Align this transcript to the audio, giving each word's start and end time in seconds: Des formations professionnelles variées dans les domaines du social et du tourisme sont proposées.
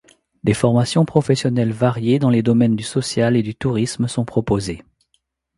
Des 0.43 0.55
formations 0.55 1.05
professionnelles 1.05 1.71
variées 1.73 2.17
dans 2.17 2.31
les 2.31 2.41
domaines 2.41 2.75
du 2.75 2.81
social 2.83 3.35
et 3.35 3.43
du 3.43 3.53
tourisme 3.53 4.07
sont 4.07 4.25
proposées. 4.25 4.81